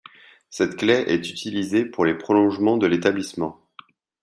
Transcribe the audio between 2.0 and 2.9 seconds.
les prolongements de